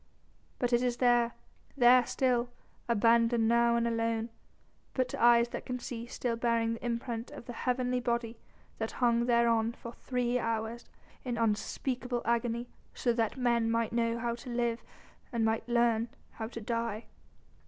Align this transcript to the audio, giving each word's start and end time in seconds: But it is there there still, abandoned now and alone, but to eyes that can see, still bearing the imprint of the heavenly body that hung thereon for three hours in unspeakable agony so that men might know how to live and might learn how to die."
But 0.57 0.73
it 0.73 0.81
is 0.81 0.97
there 0.97 1.33
there 1.77 2.03
still, 2.07 2.49
abandoned 2.89 3.47
now 3.47 3.75
and 3.75 3.87
alone, 3.87 4.31
but 4.95 5.07
to 5.09 5.21
eyes 5.21 5.49
that 5.49 5.63
can 5.67 5.77
see, 5.77 6.07
still 6.07 6.35
bearing 6.35 6.73
the 6.73 6.83
imprint 6.83 7.29
of 7.29 7.45
the 7.45 7.53
heavenly 7.53 7.99
body 7.99 8.39
that 8.79 8.93
hung 8.93 9.27
thereon 9.27 9.73
for 9.73 9.93
three 9.93 10.39
hours 10.39 10.89
in 11.23 11.37
unspeakable 11.37 12.23
agony 12.25 12.67
so 12.95 13.13
that 13.13 13.37
men 13.37 13.69
might 13.69 13.93
know 13.93 14.17
how 14.17 14.33
to 14.33 14.49
live 14.49 14.81
and 15.31 15.45
might 15.45 15.69
learn 15.69 16.09
how 16.31 16.47
to 16.47 16.59
die." 16.61 17.05